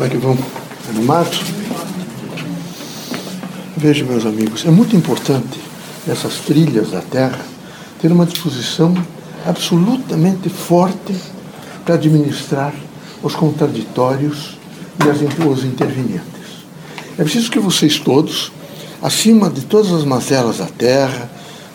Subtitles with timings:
[0.00, 0.38] Como é que vão?
[0.88, 1.42] Animados?
[3.76, 5.60] Veja, meus amigos, é muito importante
[6.08, 7.38] essas trilhas da Terra
[8.00, 8.94] ter uma disposição
[9.44, 11.14] absolutamente forte
[11.84, 12.72] para administrar
[13.22, 14.56] os contraditórios
[15.04, 16.64] e os intervenientes.
[17.18, 18.50] É preciso que vocês todos,
[19.02, 21.30] acima de todas as mazelas da Terra,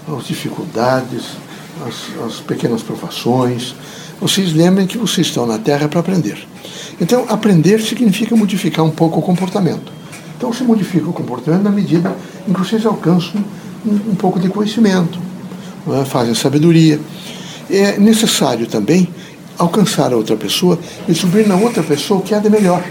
[0.08, 1.22] as dificuldades,
[1.86, 3.76] as, as pequenas provações,
[4.20, 6.55] vocês lembrem que vocês estão na Terra para aprender.
[7.00, 9.92] Então, aprender significa modificar um pouco o comportamento.
[10.38, 12.16] Então, se modifica o comportamento na medida
[12.48, 13.44] em que vocês alcançam
[13.86, 15.20] um, um pouco de conhecimento,
[15.94, 16.06] é?
[16.06, 17.00] fazem sabedoria.
[17.70, 19.08] É necessário também
[19.58, 20.78] alcançar a outra pessoa
[21.08, 22.84] e descobrir na outra pessoa o que há de melhor.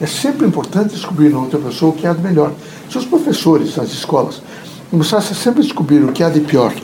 [0.00, 2.52] É sempre importante descobrir na outra pessoa o que há de melhor.
[2.90, 4.42] Se os professores nas escolas
[4.90, 6.74] começassem sempre a descobrir o que há de pior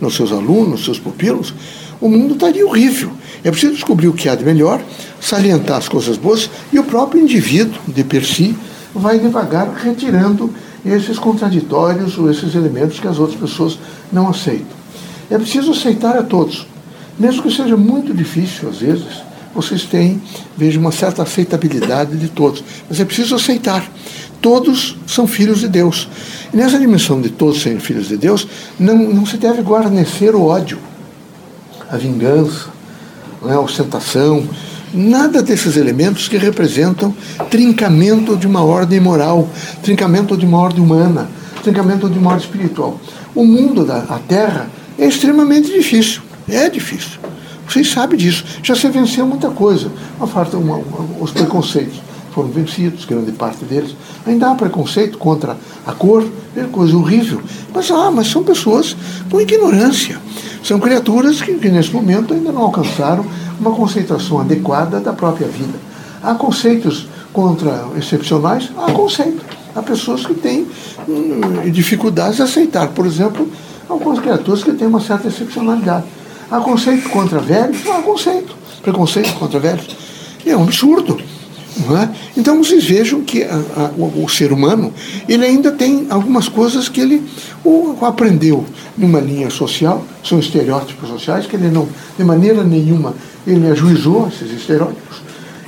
[0.00, 1.52] nos seus alunos, nos seus pupilos,
[2.00, 3.10] o mundo estaria horrível.
[3.42, 4.82] É preciso descobrir o que há de melhor,
[5.20, 8.56] salientar as coisas boas e o próprio indivíduo, de per si,
[8.94, 10.52] vai devagar retirando
[10.84, 13.78] esses contraditórios ou esses elementos que as outras pessoas
[14.12, 14.78] não aceitam.
[15.30, 16.66] É preciso aceitar a todos.
[17.18, 19.22] Mesmo que seja muito difícil, às vezes,
[19.54, 20.22] vocês têm,
[20.56, 22.62] vejo, uma certa aceitabilidade de todos.
[22.88, 23.90] Mas é preciso aceitar.
[24.40, 26.08] Todos são filhos de Deus.
[26.52, 28.46] E nessa dimensão de todos serem filhos de Deus,
[28.78, 30.78] não, não se deve guarnecer o ódio,
[31.90, 32.66] a vingança,
[33.42, 34.46] né, a ostentação,
[34.92, 37.14] nada desses elementos que representam
[37.50, 39.48] trincamento de uma ordem moral,
[39.82, 41.28] trincamento de uma ordem humana,
[41.62, 43.00] trincamento de uma ordem espiritual.
[43.34, 47.18] O mundo da Terra é extremamente difícil, é difícil.
[47.68, 48.44] Vocês sabem disso.
[48.62, 49.90] Já se venceu muita coisa.
[50.18, 50.80] Uma, uma,
[51.20, 52.00] os preconceitos
[52.32, 53.94] foram vencidos, grande parte deles.
[54.26, 56.24] Ainda há preconceito contra a cor,
[56.56, 57.40] é coisa horrível.
[57.74, 58.96] Mas, ah, mas são pessoas
[59.30, 60.18] com ignorância.
[60.62, 63.24] São criaturas que, que, nesse momento, ainda não alcançaram
[63.58, 65.78] uma conceituação adequada da própria vida.
[66.22, 68.70] Há conceitos contra excepcionais?
[68.76, 69.44] Há conceito.
[69.74, 70.66] Há pessoas que têm
[71.08, 73.48] hum, dificuldades de aceitar, por exemplo,
[73.88, 76.04] algumas criaturas que têm uma certa excepcionalidade.
[76.50, 77.86] Há conceito contra velhos?
[77.86, 78.56] Há conceito.
[78.82, 79.86] Preconceito contra velhos?
[80.44, 81.20] É um absurdo.
[81.78, 82.08] É?
[82.36, 84.92] Então vocês vejam que a, a, o, o, ser humano
[85.28, 87.22] ele ainda tem algumas coisas que ele
[87.64, 88.64] o, aprendeu
[88.96, 93.14] numa linha social, são estereótipos sociais que ele não, de maneira nenhuma,
[93.46, 95.18] ele ajuizou esses estereótipos.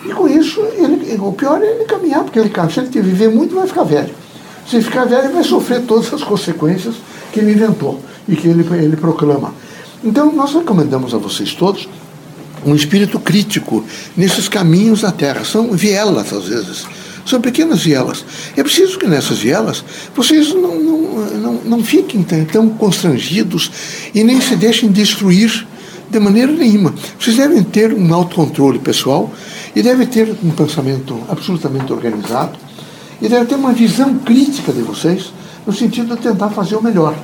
[0.05, 3.55] E com isso, ele, o pior é ele caminhar, porque ele, se ele viver muito,
[3.55, 4.15] vai ficar velho.
[4.67, 6.97] Se ficar velho, vai sofrer todas as consequências
[7.33, 9.55] que ele inventou e que ele, ele proclama.
[10.03, 11.89] Então, nós recomendamos a vocês todos
[12.65, 13.85] um espírito crítico
[14.17, 15.45] nesses caminhos da terra.
[15.45, 16.87] São vielas, às vezes.
[17.25, 18.25] São pequenas vielas.
[18.57, 19.85] É preciso que nessas vielas
[20.15, 21.01] vocês não, não,
[21.37, 23.71] não, não fiquem tão constrangidos
[24.15, 25.67] e nem se deixem destruir
[26.11, 26.95] de maneira nenhuma.
[27.19, 29.33] Vocês devem ter um autocontrole pessoal
[29.75, 32.59] e devem ter um pensamento absolutamente organizado
[33.23, 35.33] e devem ter uma visão crítica de vocês
[35.67, 37.15] no sentido de tentar fazer o melhor.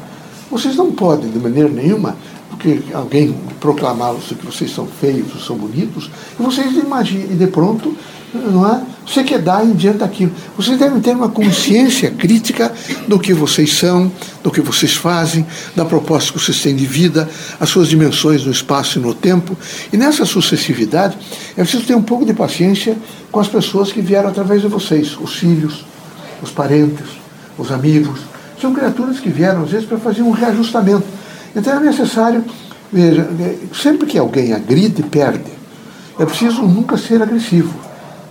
[0.51, 2.17] Vocês não podem, de maneira nenhuma,
[2.57, 7.47] porque alguém proclamá-los que vocês são feios ou são bonitos, e vocês imaginem, e de
[7.47, 7.97] pronto,
[8.35, 8.83] não é?
[9.07, 10.33] Você quer dar em diante daquilo.
[10.57, 12.73] Vocês devem ter uma consciência crítica
[13.07, 14.11] do que vocês são,
[14.43, 15.47] do que vocês fazem,
[15.77, 17.29] da proposta que vocês têm de vida,
[17.61, 19.57] as suas dimensões no espaço e no tempo.
[19.93, 21.17] E nessa sucessividade,
[21.57, 22.97] é preciso ter um pouco de paciência
[23.31, 25.85] com as pessoas que vieram através de vocês, os filhos,
[26.43, 27.07] os parentes,
[27.57, 28.21] os amigos.
[28.61, 31.07] São criaturas que vieram, às vezes, para fazer um reajustamento
[31.57, 32.45] então é necessário,
[32.93, 33.27] veja,
[33.73, 35.51] sempre que alguém agride, perde.
[36.19, 37.75] É preciso nunca ser agressivo.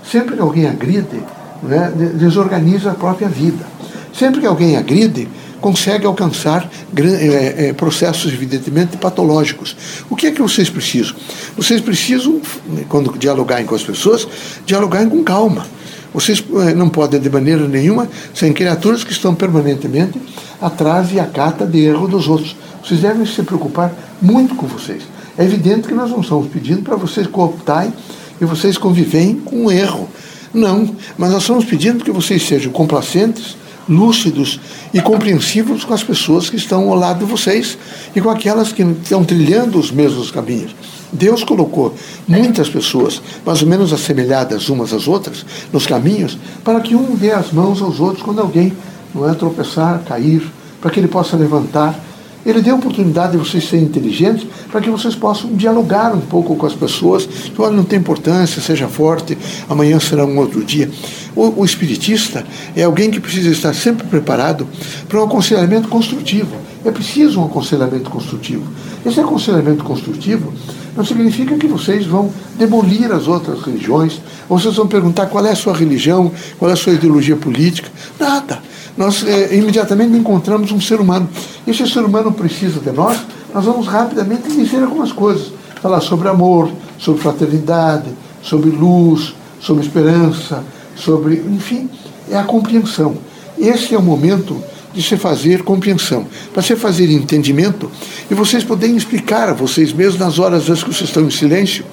[0.09, 1.21] Sempre que alguém agride,
[1.63, 3.65] né, desorganiza a própria vida.
[4.13, 5.27] Sempre que alguém agride,
[5.59, 9.75] consegue alcançar é, é, processos evidentemente patológicos.
[10.09, 11.15] O que é que vocês precisam?
[11.57, 12.39] Vocês precisam,
[12.87, 14.27] quando dialogarem com as pessoas,
[14.63, 15.65] dialogarem com calma.
[16.13, 20.21] Vocês é, não podem, de maneira nenhuma, serem criaturas que estão permanentemente
[20.61, 22.55] atrás e a cata de erro dos outros.
[22.85, 23.91] Vocês devem se preocupar
[24.21, 25.01] muito com vocês.
[25.35, 27.91] É evidente que nós não estamos pedindo para vocês cooptarem
[28.39, 30.07] e vocês convivem com o erro.
[30.53, 33.57] Não, mas nós estamos pedindo que vocês sejam complacentes,
[33.89, 34.59] lúcidos
[34.93, 37.75] e compreensivos com as pessoas que estão ao lado de vocês
[38.15, 40.75] e com aquelas que estão trilhando os mesmos caminhos.
[41.11, 41.95] Deus colocou
[42.27, 45.43] muitas pessoas, mais ou menos assemelhadas umas às outras,
[45.73, 48.71] nos caminhos, para que um dê as mãos aos outros quando alguém
[49.13, 50.43] não é tropeçar, cair,
[50.79, 51.99] para que ele possa levantar
[52.45, 56.55] ele deu a oportunidade de vocês serem inteligentes para que vocês possam dialogar um pouco
[56.55, 57.27] com as pessoas.
[57.57, 59.37] Olha, não tem importância, seja forte,
[59.67, 60.89] amanhã será um outro dia.
[61.35, 62.45] O, o espiritista
[62.75, 64.67] é alguém que precisa estar sempre preparado
[65.09, 66.55] para um aconselhamento construtivo.
[66.85, 68.63] É preciso um aconselhamento construtivo.
[69.03, 70.53] Esse aconselhamento construtivo
[70.95, 75.51] não significa que vocês vão demolir as outras religiões, ou vocês vão perguntar qual é
[75.51, 77.89] a sua religião, qual é a sua ideologia política.
[78.19, 78.61] Nada.
[78.97, 81.29] Nós é, imediatamente encontramos um ser humano.
[81.67, 83.17] E se o ser humano precisa de nós,
[83.53, 85.51] nós vamos rapidamente dizer algumas coisas.
[85.81, 88.09] Falar sobre amor, sobre fraternidade,
[88.41, 90.63] sobre luz, sobre esperança,
[90.95, 91.35] sobre.
[91.35, 91.89] Enfim,
[92.29, 93.17] é a compreensão.
[93.57, 94.61] Esse é o momento
[94.93, 97.91] de se fazer compreensão, para se fazer entendimento
[98.31, 101.83] e vocês poderem explicar a vocês mesmos nas horas que vocês estão em silêncio,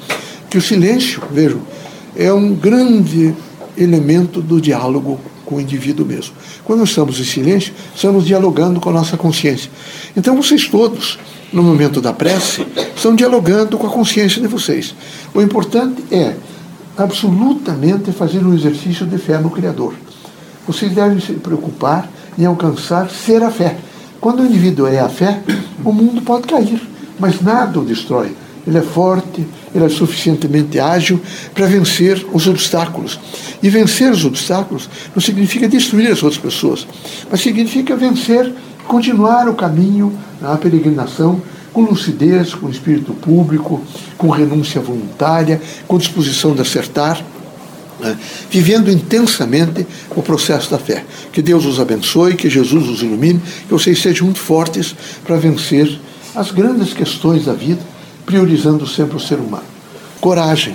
[0.49, 1.61] que o silêncio, vejam,
[2.17, 3.35] é um grande
[3.77, 6.35] elemento do diálogo com o indivíduo mesmo.
[6.65, 9.71] Quando estamos em silêncio, estamos dialogando com a nossa consciência.
[10.17, 11.19] Então vocês todos,
[11.53, 14.95] no momento da prece, estão dialogando com a consciência de vocês.
[15.35, 16.35] O importante é
[16.97, 19.95] absolutamente fazer um exercício de fé no Criador.
[20.67, 22.09] Vocês devem se preocupar
[22.39, 23.77] em alcançar ser a fé.
[24.21, 25.43] Quando o indivíduo é a fé,
[25.85, 26.81] o mundo pode cair,
[27.19, 28.35] mas nada o destrói.
[28.67, 31.21] Ele é forte, ele é suficientemente ágil
[31.55, 33.19] para vencer os obstáculos.
[33.63, 36.87] E vencer os obstáculos não significa destruir as outras pessoas,
[37.31, 38.53] mas significa vencer,
[38.87, 41.41] continuar o caminho, a peregrinação,
[41.73, 43.83] com lucidez, com espírito público,
[44.19, 47.25] com renúncia voluntária, com disposição de acertar
[48.03, 48.19] né,
[48.51, 51.05] vivendo intensamente o processo da fé.
[51.33, 54.95] Que Deus os abençoe, que Jesus os ilumine, que vocês sejam muito fortes
[55.25, 55.99] para vencer
[56.35, 57.81] as grandes questões da vida,
[58.33, 59.67] priorizando sempre o ser humano.
[60.19, 60.75] Coragem,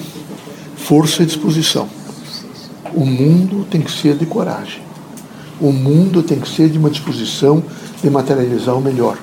[0.76, 1.90] força e disposição.
[2.94, 4.80] O mundo tem que ser de coragem.
[5.60, 7.64] O mundo tem que ser de uma disposição
[8.00, 9.18] de materializar o melhor.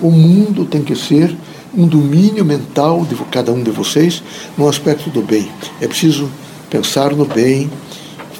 [0.00, 1.32] O mundo tem que ser
[1.72, 4.20] um domínio mental de cada um de vocês
[4.58, 5.48] no aspecto do bem.
[5.80, 6.28] É preciso
[6.68, 7.70] pensar no bem,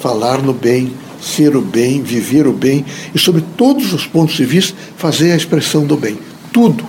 [0.00, 2.84] falar no bem, ser o bem, viver o bem
[3.14, 6.18] e, sobre todos os pontos de vista, fazer a expressão do bem.
[6.52, 6.84] Tudo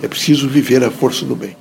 [0.00, 1.59] é preciso viver a força do bem.